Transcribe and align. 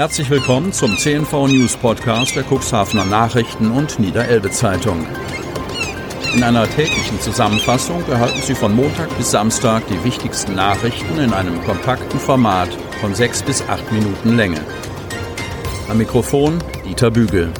Herzlich 0.00 0.30
willkommen 0.30 0.72
zum 0.72 0.96
CNV 0.96 1.48
News 1.48 1.76
Podcast 1.76 2.34
der 2.34 2.42
Cuxhavener 2.42 3.04
Nachrichten 3.04 3.70
und 3.70 3.98
Niederelbe 3.98 4.50
Zeitung. 4.50 5.06
In 6.34 6.42
einer 6.42 6.66
täglichen 6.66 7.20
Zusammenfassung 7.20 8.02
erhalten 8.08 8.40
Sie 8.40 8.54
von 8.54 8.74
Montag 8.74 9.14
bis 9.18 9.30
Samstag 9.30 9.86
die 9.88 10.02
wichtigsten 10.02 10.54
Nachrichten 10.54 11.18
in 11.18 11.34
einem 11.34 11.62
kompakten 11.64 12.18
Format 12.18 12.70
von 13.02 13.14
sechs 13.14 13.42
bis 13.42 13.60
acht 13.68 13.92
Minuten 13.92 14.38
Länge. 14.38 14.64
Am 15.90 15.98
Mikrofon 15.98 16.64
Dieter 16.86 17.10
Bügel. 17.10 17.52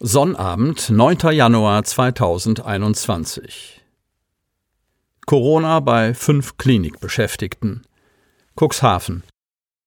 Sonnabend, 0.00 0.90
9. 0.90 1.32
Januar 1.32 1.82
2021. 1.82 3.80
Corona 5.24 5.80
bei 5.80 6.12
fünf 6.12 6.58
Klinikbeschäftigten. 6.58 7.86
Cuxhaven. 8.54 9.22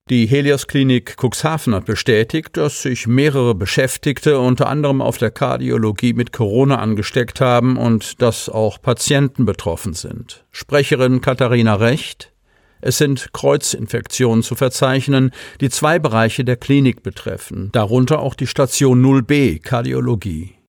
Die 0.10 0.26
Helios 0.26 0.68
Klinik 0.68 1.16
Cuxhaven 1.22 1.74
hat 1.76 1.86
bestätigt, 1.86 2.58
dass 2.58 2.82
sich 2.82 3.08
mehrere 3.08 3.56
Beschäftigte 3.56 4.40
unter 4.40 4.68
anderem 4.68 5.02
auf 5.02 5.18
der 5.18 5.32
Kardiologie 5.32 6.14
mit 6.14 6.34
Corona 6.34 6.80
angesteckt 6.80 7.40
haben 7.40 7.78
und 7.78 8.22
dass 8.22 8.50
auch 8.50 8.82
Patienten 8.82 9.46
betroffen 9.46 9.94
sind. 9.94 10.44
Sprecherin 10.52 11.22
Katharina 11.22 11.76
Recht. 11.76 12.34
Es 12.82 12.98
sind 12.98 13.32
Kreuzinfektionen 13.32 14.44
zu 14.44 14.56
verzeichnen, 14.56 15.32
die 15.62 15.70
zwei 15.70 16.00
Bereiche 16.00 16.44
der 16.44 16.58
Klinik 16.58 17.04
betreffen, 17.04 17.70
darunter 17.72 18.20
auch 18.20 18.34
die 18.34 18.48
Station 18.48 19.06
0b 19.06 19.62
Kardiologie. 19.62 20.61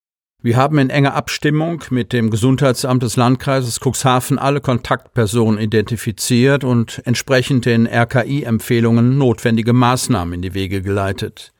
Wir 0.44 0.56
haben 0.56 0.78
in 0.78 0.90
enger 0.90 1.14
Abstimmung 1.14 1.84
mit 1.90 2.12
dem 2.12 2.28
Gesundheitsamt 2.28 3.04
des 3.04 3.14
Landkreises 3.14 3.78
Cuxhaven 3.78 4.40
alle 4.40 4.60
Kontaktpersonen 4.60 5.60
identifiziert 5.60 6.64
und 6.64 7.00
entsprechend 7.04 7.64
den 7.64 7.86
RKI-Empfehlungen 7.86 9.18
notwendige 9.18 9.72
Maßnahmen 9.72 10.34
in 10.34 10.42
die 10.42 10.54
Wege 10.54 10.82
geleitet. 10.82 11.52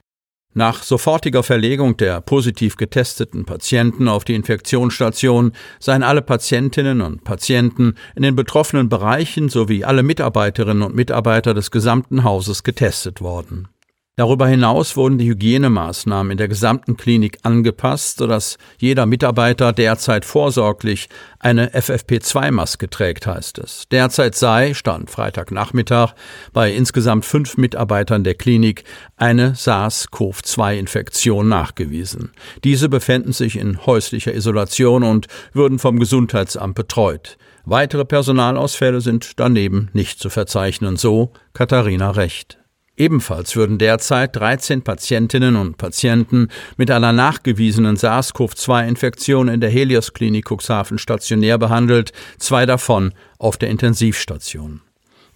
Nach 0.54 0.82
sofortiger 0.82 1.44
Verlegung 1.44 1.96
der 1.96 2.20
positiv 2.20 2.76
getesteten 2.76 3.44
Patienten 3.44 4.08
auf 4.08 4.24
die 4.24 4.34
Infektionsstation 4.34 5.52
seien 5.78 6.02
alle 6.02 6.20
Patientinnen 6.20 7.02
und 7.02 7.22
Patienten 7.22 7.94
in 8.16 8.22
den 8.22 8.34
betroffenen 8.34 8.88
Bereichen 8.88 9.48
sowie 9.48 9.84
alle 9.84 10.02
Mitarbeiterinnen 10.02 10.82
und 10.82 10.96
Mitarbeiter 10.96 11.54
des 11.54 11.70
gesamten 11.70 12.24
Hauses 12.24 12.64
getestet 12.64 13.20
worden. 13.20 13.68
Darüber 14.16 14.46
hinaus 14.46 14.94
wurden 14.98 15.16
die 15.16 15.30
Hygienemaßnahmen 15.30 16.32
in 16.32 16.36
der 16.36 16.48
gesamten 16.48 16.98
Klinik 16.98 17.38
angepasst, 17.44 18.18
sodass 18.18 18.58
jeder 18.76 19.06
Mitarbeiter 19.06 19.72
derzeit 19.72 20.26
vorsorglich 20.26 21.08
eine 21.38 21.70
FFP2-Maske 21.70 22.90
trägt, 22.90 23.26
heißt 23.26 23.56
es. 23.56 23.84
Derzeit 23.90 24.34
sei, 24.34 24.74
stand 24.74 25.08
Freitagnachmittag, 25.10 26.12
bei 26.52 26.70
insgesamt 26.70 27.24
fünf 27.24 27.56
Mitarbeitern 27.56 28.22
der 28.22 28.34
Klinik 28.34 28.84
eine 29.16 29.54
SARS-CoV-2-Infektion 29.54 31.48
nachgewiesen. 31.48 32.32
Diese 32.64 32.90
befänden 32.90 33.32
sich 33.32 33.56
in 33.56 33.86
häuslicher 33.86 34.34
Isolation 34.34 35.04
und 35.04 35.26
würden 35.54 35.78
vom 35.78 35.98
Gesundheitsamt 35.98 36.74
betreut. 36.74 37.38
Weitere 37.64 38.04
Personalausfälle 38.04 39.00
sind 39.00 39.40
daneben 39.40 39.88
nicht 39.94 40.18
zu 40.18 40.28
verzeichnen, 40.28 40.98
so 40.98 41.32
Katharina 41.54 42.10
Recht. 42.10 42.61
Ebenfalls 42.96 43.56
würden 43.56 43.78
derzeit 43.78 44.36
13 44.36 44.82
Patientinnen 44.82 45.56
und 45.56 45.78
Patienten 45.78 46.48
mit 46.76 46.90
einer 46.90 47.12
nachgewiesenen 47.12 47.96
SARS-CoV-2-Infektion 47.96 49.48
in 49.48 49.60
der 49.60 49.70
Helios 49.70 50.12
Klinik 50.12 50.50
Cuxhaven 50.50 50.98
stationär 50.98 51.56
behandelt, 51.56 52.12
zwei 52.38 52.66
davon 52.66 53.14
auf 53.38 53.56
der 53.56 53.70
Intensivstation. 53.70 54.82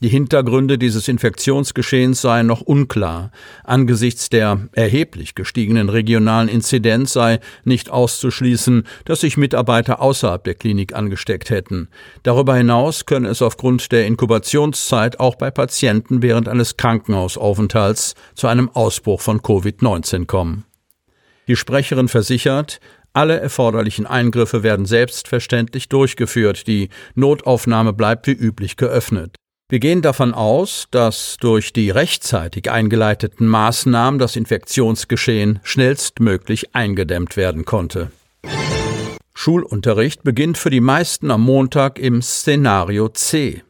Die 0.00 0.08
Hintergründe 0.08 0.76
dieses 0.76 1.08
Infektionsgeschehens 1.08 2.20
seien 2.20 2.46
noch 2.46 2.60
unklar. 2.60 3.30
Angesichts 3.64 4.28
der 4.28 4.68
erheblich 4.72 5.34
gestiegenen 5.34 5.88
regionalen 5.88 6.48
Inzidenz 6.48 7.14
sei 7.14 7.40
nicht 7.64 7.88
auszuschließen, 7.88 8.86
dass 9.06 9.20
sich 9.22 9.38
Mitarbeiter 9.38 10.02
außerhalb 10.02 10.44
der 10.44 10.54
Klinik 10.54 10.94
angesteckt 10.94 11.48
hätten. 11.48 11.88
Darüber 12.22 12.54
hinaus 12.54 13.06
könne 13.06 13.28
es 13.28 13.40
aufgrund 13.40 13.90
der 13.90 14.06
Inkubationszeit 14.06 15.18
auch 15.18 15.36
bei 15.36 15.50
Patienten 15.50 16.20
während 16.20 16.46
eines 16.46 16.76
Krankenhausaufenthalts 16.76 18.16
zu 18.34 18.48
einem 18.48 18.68
Ausbruch 18.68 19.22
von 19.22 19.40
Covid-19 19.40 20.26
kommen. 20.26 20.64
Die 21.48 21.56
Sprecherin 21.56 22.08
versichert, 22.08 22.80
alle 23.14 23.40
erforderlichen 23.40 24.04
Eingriffe 24.04 24.62
werden 24.62 24.84
selbstverständlich 24.84 25.88
durchgeführt, 25.88 26.66
die 26.66 26.90
Notaufnahme 27.14 27.94
bleibt 27.94 28.26
wie 28.26 28.32
üblich 28.32 28.76
geöffnet. 28.76 29.36
Wir 29.68 29.80
gehen 29.80 30.00
davon 30.00 30.32
aus, 30.32 30.86
dass 30.92 31.38
durch 31.40 31.72
die 31.72 31.90
rechtzeitig 31.90 32.70
eingeleiteten 32.70 33.48
Maßnahmen 33.48 34.20
das 34.20 34.36
Infektionsgeschehen 34.36 35.58
schnellstmöglich 35.64 36.76
eingedämmt 36.76 37.36
werden 37.36 37.64
konnte. 37.64 38.12
Schulunterricht 39.34 40.22
beginnt 40.22 40.56
für 40.56 40.70
die 40.70 40.80
meisten 40.80 41.32
am 41.32 41.42
Montag 41.42 41.98
im 41.98 42.22
Szenario 42.22 43.08
C. 43.08 43.64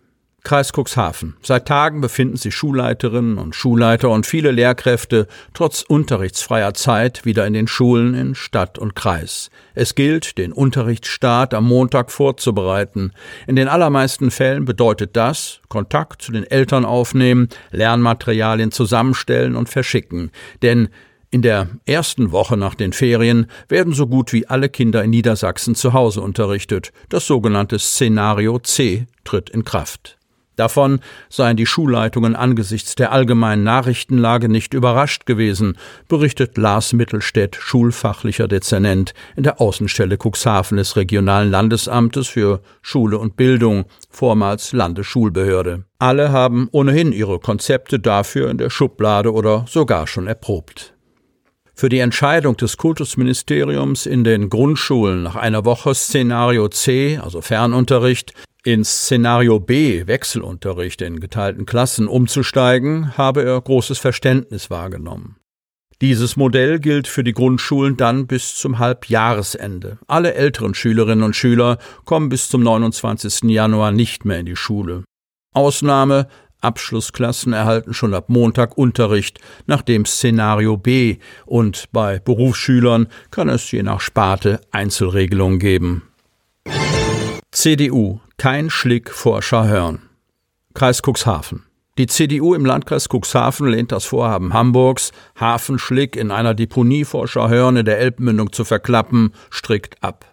Kreis 0.47 0.71
Cuxhaven. 0.73 1.35
Seit 1.43 1.67
Tagen 1.67 2.01
befinden 2.01 2.37
sich 2.37 2.55
Schulleiterinnen 2.55 3.37
und 3.37 3.57
Schulleiter 3.57 4.11
und 4.11 4.27
viele 4.27 4.53
Lehrkräfte 4.53 5.27
trotz 5.55 5.83
unterrichtsfreier 5.83 6.73
Zeit 6.73 7.25
wieder 7.25 7.49
in 7.49 7.53
den 7.53 7.67
Schulen 7.67 8.15
in 8.15 8.37
Stadt 8.37 8.79
und 8.79 8.95
Kreis. 8.95 9.51
Es 9.75 9.97
gilt, 9.97 10.39
den 10.39 10.53
Unterrichtsstart 10.53 11.53
am 11.53 11.65
Montag 11.67 12.13
vorzubereiten. 12.13 13.11
In 13.49 13.57
den 13.57 13.67
allermeisten 13.67 14.31
Fällen 14.31 14.65
bedeutet 14.65 15.17
das 15.17 15.63
Kontakt 15.69 16.23
zu 16.23 16.31
den 16.31 16.45
Eltern 16.45 16.85
aufnehmen, 16.85 17.49
Lernmaterialien 17.73 18.71
zusammenstellen 18.71 19.57
und 19.57 19.69
verschicken. 19.69 20.31
Denn 20.63 20.91
in 21.33 21.43
der 21.43 21.71
ersten 21.87 22.31
Woche 22.31 22.57
nach 22.57 22.77
den 22.77 22.93
Ferien 22.93 23.49
werden 23.69 23.95
so 23.95 24.07
gut 24.07 24.33
wie 24.33 24.47
alle 24.47 24.69
Kinder 24.69 25.03
in 25.03 25.11
Niedersachsen 25.11 25.75
zu 25.75 25.93
Hause 25.93 26.21
unterrichtet. 26.21 26.93
Das 27.09 27.27
sogenannte 27.27 27.81
Szenario 27.81 28.61
C 28.61 29.09
tritt 29.25 29.51
in 29.51 29.65
Kraft. 29.65 30.16
Davon 30.57 31.01
seien 31.29 31.57
die 31.57 31.67
Schulleitungen 31.67 32.35
angesichts 32.35 32.95
der 32.95 33.13
allgemeinen 33.13 33.63
Nachrichtenlage 33.63 34.49
nicht 34.49 34.73
überrascht 34.73 35.27
gewesen, 35.27 35.77
berichtet 36.09 36.57
Lars 36.57 36.95
Mittelstädt, 36.95 37.57
schulfachlicher 37.57 38.49
Dezernent 38.49 39.13
in 39.37 39.43
der 39.43 39.61
Außenstelle 39.61 40.17
Cuxhaven 40.17 40.79
des 40.79 40.97
Regionalen 40.97 41.51
Landesamtes 41.51 42.27
für 42.29 42.61
Schule 42.81 43.19
und 43.19 43.37
Bildung, 43.37 43.85
vormals 44.11 44.73
Landesschulbehörde. 44.73 45.85
Alle 45.99 46.33
haben 46.33 46.69
ohnehin 46.73 47.13
ihre 47.13 47.39
Konzepte 47.39 47.99
dafür 47.99 48.51
in 48.51 48.59
der 48.59 48.71
Schublade 48.71 49.33
oder 49.33 49.67
sogar 49.69 50.07
schon 50.07 50.27
erprobt. 50.27 50.95
Für 51.75 51.91
die 51.91 51.99
Entscheidung 51.99 52.57
des 52.57 52.79
Kultusministeriums 52.79 54.07
in 54.07 54.25
den 54.25 54.49
Grundschulen 54.49 55.23
nach 55.23 55.37
einer 55.37 55.67
Woche 55.67 55.95
Szenario 55.95 56.69
C, 56.69 57.21
also 57.23 57.43
Fernunterricht, 57.43 58.33
ins 58.67 59.05
Szenario 59.05 59.61
B, 59.61 60.09
Wechselunterricht 60.09 61.01
in 61.01 61.21
geteilten 61.21 61.67
Klassen, 61.67 62.09
umzusteigen, 62.09 63.17
habe 63.17 63.45
er 63.45 63.61
großes 63.61 64.01
Verständnis 64.01 64.71
wahrgenommen. 64.71 65.37
Dieses 66.01 66.37
Modell 66.37 66.81
gilt 66.81 67.07
für 67.07 67.23
die 67.23 67.33
Grundschulen 67.33 67.97
dann 67.97 68.27
bis 68.27 68.57
zum 68.57 68.81
Halbjahresende. 68.81 69.99
Alle 70.09 70.35
älteren 70.35 70.75
Schülerinnen 70.75 71.23
und 71.23 71.37
Schüler 71.37 71.79
kommen 72.05 72.29
bis 72.29 72.49
zum 72.49 72.65
29. 72.65 73.45
Januar 73.45 73.93
nicht 73.93 74.25
mehr 74.25 74.41
in 74.41 74.47
die 74.47 74.57
Schule. 74.57 75.05
Ausnahme 75.55 76.27
Abschlussklassen 76.61 77.53
erhalten 77.53 77.95
schon 77.95 78.15
ab 78.15 78.29
Montag 78.29 78.77
Unterricht 78.77 79.39
nach 79.67 79.83
dem 79.83 80.05
Szenario 80.05 80.77
B 80.77 81.19
und 81.45 81.85
bei 81.93 82.19
Berufsschülern 82.19 83.07
kann 83.31 83.49
es 83.49 83.71
je 83.71 83.85
nach 83.85 84.01
Sparte 84.01 84.61
Einzelregelungen 84.73 85.61
geben. 85.61 86.03
CDU 87.59 88.21
kein 88.37 88.69
Schlick 88.69 89.11
vor 89.11 89.41
Schahörn. 89.41 90.03
Kreis 90.75 91.01
Cuxhaven. 91.01 91.63
Die 91.97 92.07
CDU 92.07 92.53
im 92.53 92.67
Landkreis 92.67 93.09
Cuxhaven 93.09 93.69
lehnt 93.69 93.93
das 93.93 94.05
Vorhaben 94.05 94.53
Hamburgs, 94.53 95.11
Hafenschlick 95.41 96.17
in 96.17 96.31
einer 96.31 96.53
Deponie 96.53 97.07
vor 97.07 97.27
in 97.27 97.87
der 97.87 97.99
Elbmündung 97.99 98.53
zu 98.53 98.67
verklappen, 98.67 99.33
strikt 99.51 100.05
ab. 100.05 100.27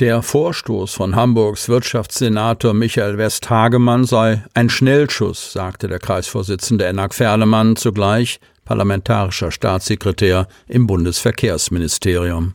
Der 0.00 0.22
Vorstoß 0.22 0.92
von 0.92 1.16
Hamburgs 1.16 1.70
Wirtschaftssenator 1.70 2.74
Michael 2.74 3.16
Westhagemann 3.16 4.04
sei 4.04 4.44
ein 4.52 4.68
Schnellschuss, 4.68 5.52
sagte 5.54 5.88
der 5.88 5.98
Kreisvorsitzende 5.98 6.84
Enak 6.84 7.14
Ferlemann, 7.14 7.76
zugleich 7.76 8.38
parlamentarischer 8.66 9.50
Staatssekretär 9.50 10.46
im 10.68 10.86
Bundesverkehrsministerium 10.86 12.52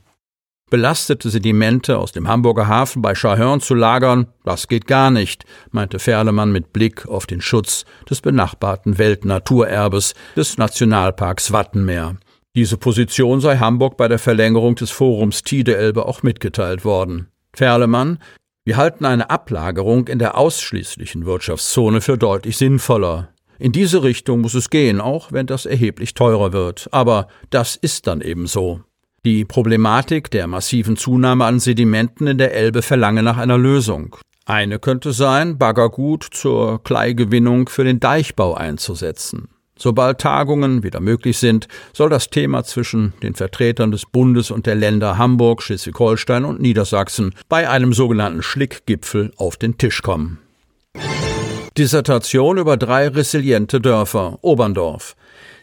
belastete 0.70 1.30
Sedimente 1.30 1.98
aus 1.98 2.12
dem 2.12 2.28
Hamburger 2.28 2.68
Hafen 2.68 3.02
bei 3.02 3.16
Schahörn 3.16 3.62
zu 3.62 3.76
lagern, 3.76 4.28
das 4.44 4.68
geht 4.68 4.88
gar 4.88 5.12
nicht, 5.12 5.46
meinte 5.72 6.00
Ferlemann 6.00 6.52
mit 6.52 6.74
Blick 6.74 7.08
auf 7.08 7.28
den 7.28 7.42
Schutz 7.42 7.86
des 8.10 8.22
benachbarten 8.22 8.98
Weltnaturerbes 8.98 10.14
des 10.36 10.58
Nationalparks 10.58 11.52
Wattenmeer. 11.52 12.18
Diese 12.56 12.78
Position 12.78 13.42
sei 13.42 13.58
Hamburg 13.58 13.98
bei 13.98 14.08
der 14.08 14.20
Verlängerung 14.20 14.76
des 14.76 14.90
Forums 14.90 15.44
Tideelbe 15.44 16.06
auch 16.06 16.24
mitgeteilt 16.24 16.86
worden. 16.86 17.28
Ferlemann, 17.54 18.20
wir 18.64 18.78
halten 18.78 19.06
eine 19.06 19.30
Ablagerung 19.30 20.08
in 20.08 20.20
der 20.20 20.38
ausschließlichen 20.38 21.26
Wirtschaftszone 21.26 22.02
für 22.02 22.18
deutlich 22.18 22.58
sinnvoller. 22.58 23.30
In 23.60 23.72
diese 23.72 24.04
Richtung 24.04 24.42
muss 24.42 24.54
es 24.54 24.70
gehen, 24.70 25.00
auch 25.00 25.32
wenn 25.32 25.46
das 25.46 25.66
erheblich 25.66 26.14
teurer 26.14 26.52
wird. 26.52 26.90
Aber 26.92 27.28
das 27.50 27.76
ist 27.76 28.08
dann 28.08 28.22
eben 28.22 28.48
so. 28.48 28.82
Die 29.26 29.44
Problematik 29.44 30.30
der 30.30 30.46
massiven 30.46 30.98
Zunahme 30.98 31.46
an 31.46 31.60
Sedimenten 31.60 32.28
in 32.28 32.38
der 32.38 32.54
Elbe 32.54 32.84
verlange 32.84 33.24
nach 33.24 33.38
einer 33.38 33.58
Lösung. 33.58 34.16
Eine 34.46 34.78
könnte 34.78 35.14
sein, 35.14 35.58
Baggergut 35.58 36.28
zur 36.30 36.84
Kleigewinnung 36.84 37.68
für 37.68 37.84
den 37.84 38.00
Deichbau 38.00 38.54
einzusetzen. 38.54 39.50
Sobald 39.80 40.20
Tagungen 40.20 40.84
wieder 40.84 41.00
möglich 41.00 41.40
sind, 41.40 41.68
soll 41.92 42.12
das 42.12 42.30
Thema 42.30 42.64
zwischen 42.66 43.14
den 43.24 43.34
Vertretern 43.34 43.92
des 43.92 44.06
Bundes 44.06 44.52
und 44.52 44.68
der 44.68 44.76
Länder 44.76 45.18
Hamburg, 45.18 45.64
Schleswig-Holstein 45.64 46.46
und 46.46 46.62
Niedersachsen 46.62 47.34
bei 47.50 47.68
einem 47.68 47.94
sogenannten 47.94 48.44
Schlickgipfel 48.44 49.32
auf 49.38 49.58
den 49.58 49.80
Tisch 49.80 50.04
kommen. 50.04 50.38
Dissertation 51.80 52.60
über 52.60 52.78
drei 52.78 53.08
resiliente 53.08 53.82
Dörfer, 53.82 54.38
Oberndorf. 54.42 55.16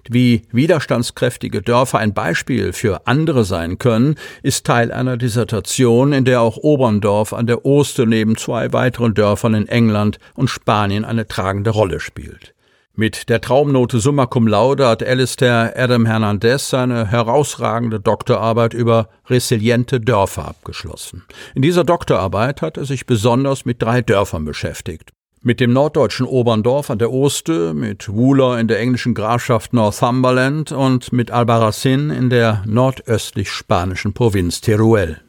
Wie 0.09 0.43
widerstandskräftige 0.51 1.63
Dörfer 1.63 1.99
ein 1.99 2.13
Beispiel 2.13 2.73
für 2.73 3.07
andere 3.07 3.45
sein 3.45 3.79
können, 3.79 4.17
ist 4.43 4.67
Teil 4.67 4.91
einer 4.91 5.17
Dissertation, 5.17 6.13
in 6.13 6.25
der 6.25 6.41
auch 6.41 6.57
Oberndorf 6.57 7.33
an 7.33 7.47
der 7.47 7.65
Oste 7.65 8.07
neben 8.07 8.37
zwei 8.37 8.73
weiteren 8.73 9.15
Dörfern 9.15 9.55
in 9.55 9.69
England 9.69 10.19
und 10.35 10.49
Spanien 10.49 11.05
eine 11.05 11.29
tragende 11.29 11.71
Rolle 11.71 12.01
spielt. 12.01 12.55
Mit 12.95 13.31
der 13.31 13.41
Traumnote 13.41 14.01
Summa 14.01 14.27
Cum 14.27 14.47
Laude 14.47 14.87
hat 14.87 15.03
Alistair 15.03 15.73
Adam 15.77 16.05
Hernandez 16.05 16.69
seine 16.69 17.07
herausragende 17.07 18.01
Doktorarbeit 18.01 18.75
über 18.75 19.09
resiliente 19.31 19.99
Dörfer 19.99 20.49
abgeschlossen. 20.49 21.25
In 21.55 21.63
dieser 21.63 21.85
Doktorarbeit 21.85 22.61
hat 22.61 22.77
er 22.77 22.85
sich 22.85 23.07
besonders 23.07 23.65
mit 23.65 23.81
drei 23.81 24.03
Dörfern 24.03 24.45
beschäftigt. 24.45 25.11
Mit 25.45 25.59
dem 25.59 25.73
norddeutschen 25.73 26.25
Oberndorf 26.25 26.89
an 26.89 26.99
der 26.99 27.13
Oste, 27.13 27.75
mit 27.75 28.09
Wooler 28.09 28.61
in 28.61 28.69
der 28.69 28.79
englischen 28.79 29.13
Grafschaft 29.13 29.73
Northumberland 29.73 30.71
und 30.71 31.13
mit 31.13 31.33
Albarracin 31.33 32.11
in 32.11 32.31
der 32.31 32.63
nordöstlich 32.65 33.51
spanischen 33.51 34.13
Provinz 34.15 34.61
Teruel. 34.61 35.21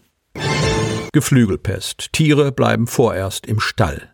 Geflügelpest. 1.14 2.14
Tiere 2.14 2.52
bleiben 2.52 2.86
vorerst 2.86 3.48
im 3.48 3.60
Stall. 3.60 4.13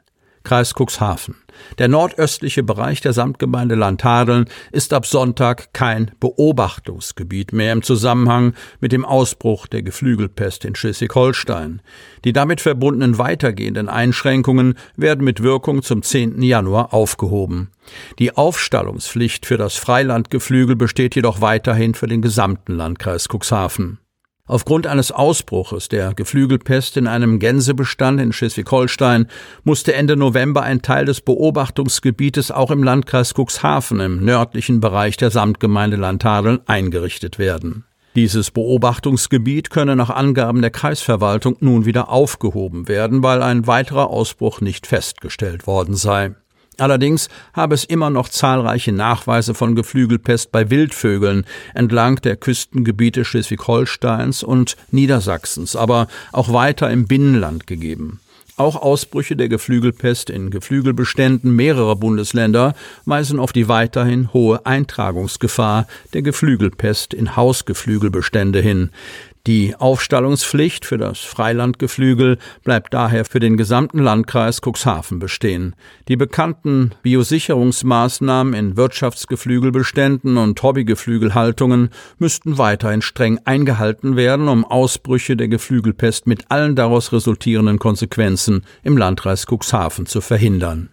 Kreis 0.49 0.73
Cuxhaven. 0.73 1.35
Der 1.77 1.89
nordöstliche 1.89 2.63
Bereich 2.63 3.01
der 3.01 3.13
Samtgemeinde 3.13 3.75
Landhadeln 3.75 4.45
ist 4.71 4.93
ab 4.93 5.05
Sonntag 5.05 5.73
kein 5.73 6.09
Beobachtungsgebiet 6.19 7.53
mehr 7.53 7.71
im 7.71 7.83
Zusammenhang 7.83 8.55
mit 8.79 8.91
dem 8.91 9.05
Ausbruch 9.05 9.67
der 9.67 9.83
Geflügelpest 9.83 10.65
in 10.65 10.73
Schleswig-Holstein. 10.73 11.83
Die 12.25 12.33
damit 12.33 12.61
verbundenen 12.61 13.19
weitergehenden 13.19 13.89
Einschränkungen 13.89 14.73
werden 14.95 15.23
mit 15.23 15.43
Wirkung 15.43 15.83
zum 15.83 16.01
10. 16.01 16.41
Januar 16.41 16.95
aufgehoben. 16.95 17.69
Die 18.17 18.35
Aufstallungspflicht 18.35 19.45
für 19.45 19.57
das 19.57 19.75
Freilandgeflügel 19.75 20.75
besteht 20.75 21.13
jedoch 21.13 21.41
weiterhin 21.41 21.93
für 21.93 22.07
den 22.07 22.23
gesamten 22.23 22.73
Landkreis 22.73 23.27
Cuxhaven. 23.31 23.99
Aufgrund 24.49 24.87
eines 24.87 25.11
Ausbruches 25.11 25.89
der 25.89 26.15
Geflügelpest 26.15 26.97
in 26.97 27.05
einem 27.05 27.37
Gänsebestand 27.37 28.19
in 28.19 28.33
Schleswig-Holstein 28.33 29.27
musste 29.63 29.93
Ende 29.93 30.17
November 30.17 30.63
ein 30.63 30.81
Teil 30.81 31.05
des 31.05 31.21
Beobachtungsgebietes 31.21 32.49
auch 32.49 32.71
im 32.71 32.83
Landkreis 32.83 33.35
Cuxhaven 33.37 33.99
im 33.99 34.25
nördlichen 34.25 34.79
Bereich 34.79 35.17
der 35.17 35.29
Samtgemeinde 35.29 35.97
Landhadeln 35.97 36.61
eingerichtet 36.65 37.37
werden. 37.37 37.85
Dieses 38.15 38.49
Beobachtungsgebiet 38.49 39.69
könne 39.69 39.95
nach 39.95 40.09
Angaben 40.09 40.63
der 40.63 40.71
Kreisverwaltung 40.71 41.55
nun 41.59 41.85
wieder 41.85 42.09
aufgehoben 42.09 42.87
werden, 42.87 43.21
weil 43.21 43.43
ein 43.43 43.67
weiterer 43.67 44.09
Ausbruch 44.09 44.61
nicht 44.61 44.87
festgestellt 44.87 45.67
worden 45.67 45.93
sei. 45.93 46.31
Allerdings 46.79 47.29
habe 47.53 47.75
es 47.75 47.83
immer 47.83 48.09
noch 48.09 48.29
zahlreiche 48.29 48.91
Nachweise 48.91 49.53
von 49.53 49.75
Geflügelpest 49.75 50.51
bei 50.51 50.69
Wildvögeln 50.69 51.45
entlang 51.73 52.17
der 52.17 52.35
Küstengebiete 52.35 53.25
Schleswig-Holsteins 53.25 54.43
und 54.43 54.77
Niedersachsens, 54.91 55.75
aber 55.75 56.07
auch 56.31 56.53
weiter 56.53 56.89
im 56.89 57.07
Binnenland 57.07 57.67
gegeben. 57.67 58.19
Auch 58.59 58.75
Ausbrüche 58.75 59.37
der 59.37 59.47
Geflügelpest 59.47 60.29
in 60.29 60.49
Geflügelbeständen 60.49 61.55
mehrerer 61.55 61.95
Bundesländer 61.95 62.75
weisen 63.05 63.39
auf 63.39 63.53
die 63.53 63.69
weiterhin 63.69 64.33
hohe 64.33 64.65
Eintragungsgefahr 64.65 65.87
der 66.11 66.23
Geflügelpest 66.23 67.13
in 67.13 67.37
Hausgeflügelbestände 67.37 68.59
hin. 68.59 68.89
Die 69.49 69.75
Aufstallungspflicht 69.75 70.85
für 70.85 70.99
das 70.99 71.21
Freilandgeflügel 71.21 72.37
bleibt 72.63 72.93
daher 72.93 73.25
für 73.25 73.39
den 73.39 73.57
gesamten 73.57 73.97
Landkreis 73.97 74.61
Cuxhaven 74.61 75.17
bestehen. 75.17 75.75
Die 76.07 76.17
bekannten 76.17 76.91
Biosicherungsmaßnahmen 77.01 78.53
in 78.53 78.77
Wirtschaftsgeflügelbeständen 78.77 80.37
und 80.37 80.61
Hobbygeflügelhaltungen 80.61 81.89
müssten 82.19 82.59
weiterhin 82.59 83.01
streng 83.01 83.39
eingehalten 83.43 84.15
werden, 84.15 84.49
um 84.49 84.65
Ausbrüche 84.65 85.35
der 85.35 85.47
Geflügelpest 85.47 86.27
mit 86.27 86.51
allen 86.51 86.75
daraus 86.75 87.11
resultierenden 87.11 87.79
Konsequenzen 87.79 88.67
im 88.83 88.97
Landkreis 88.97 89.47
Cuxhaven 89.47 90.05
zu 90.05 90.21
verhindern. 90.21 90.89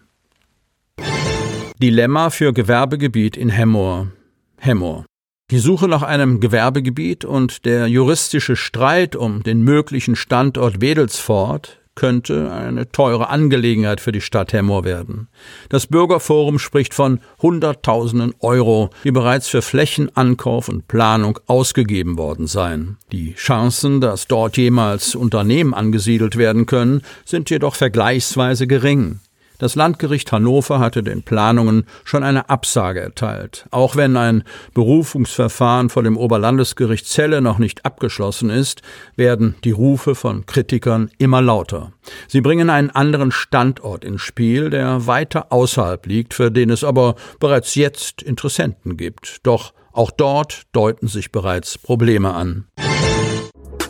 Dilemma 1.82 2.30
für 2.30 2.54
Gewerbegebiet 2.54 3.36
in 3.36 3.50
Hemmoor. 3.50 4.12
Hemmoor. 4.56 5.04
Die 5.52 5.60
Suche 5.60 5.86
nach 5.86 6.02
einem 6.02 6.40
Gewerbegebiet 6.40 7.24
und 7.24 7.66
der 7.66 7.86
juristische 7.86 8.56
Streit 8.56 9.14
um 9.14 9.44
den 9.44 9.62
möglichen 9.62 10.16
Standort 10.16 10.80
Wedelsfort 10.80 11.78
könnte 11.94 12.52
eine 12.52 12.90
teure 12.90 13.28
Angelegenheit 13.28 14.00
für 14.00 14.10
die 14.10 14.20
Stadt 14.20 14.52
Hemmoor 14.52 14.84
werden. 14.84 15.28
Das 15.68 15.86
Bürgerforum 15.86 16.58
spricht 16.58 16.94
von 16.94 17.20
Hunderttausenden 17.40 18.34
Euro, 18.40 18.90
die 19.04 19.12
bereits 19.12 19.46
für 19.46 19.62
Flächenankauf 19.62 20.68
und 20.68 20.88
Planung 20.88 21.38
ausgegeben 21.46 22.18
worden 22.18 22.48
seien. 22.48 22.98
Die 23.12 23.34
Chancen, 23.34 24.00
dass 24.00 24.26
dort 24.26 24.56
jemals 24.56 25.14
Unternehmen 25.14 25.74
angesiedelt 25.74 26.36
werden 26.36 26.66
können, 26.66 27.02
sind 27.24 27.50
jedoch 27.50 27.76
vergleichsweise 27.76 28.66
gering. 28.66 29.20
Das 29.58 29.74
Landgericht 29.74 30.30
Hannover 30.32 30.78
hatte 30.78 31.02
den 31.02 31.22
Planungen 31.22 31.86
schon 32.04 32.22
eine 32.22 32.50
Absage 32.50 33.00
erteilt. 33.00 33.66
Auch 33.70 33.96
wenn 33.96 34.16
ein 34.16 34.44
Berufungsverfahren 34.74 35.88
vor 35.88 36.02
dem 36.02 36.16
Oberlandesgericht 36.16 37.06
Celle 37.06 37.40
noch 37.40 37.58
nicht 37.58 37.84
abgeschlossen 37.86 38.50
ist, 38.50 38.82
werden 39.16 39.54
die 39.64 39.70
Rufe 39.70 40.14
von 40.14 40.44
Kritikern 40.44 41.10
immer 41.18 41.40
lauter. 41.40 41.92
Sie 42.28 42.40
bringen 42.40 42.68
einen 42.68 42.90
anderen 42.90 43.32
Standort 43.32 44.04
ins 44.04 44.20
Spiel, 44.20 44.70
der 44.70 45.06
weiter 45.06 45.52
außerhalb 45.52 46.04
liegt, 46.06 46.34
für 46.34 46.50
den 46.50 46.70
es 46.70 46.84
aber 46.84 47.14
bereits 47.40 47.74
jetzt 47.74 48.22
Interessenten 48.22 48.96
gibt. 48.96 49.38
Doch 49.42 49.72
auch 49.92 50.10
dort 50.10 50.64
deuten 50.72 51.08
sich 51.08 51.32
bereits 51.32 51.78
Probleme 51.78 52.34
an. 52.34 52.66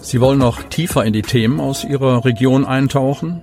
Sie 0.00 0.20
wollen 0.20 0.38
noch 0.38 0.62
tiefer 0.62 1.04
in 1.04 1.12
die 1.12 1.22
Themen 1.22 1.58
aus 1.58 1.82
Ihrer 1.82 2.24
Region 2.24 2.64
eintauchen? 2.64 3.42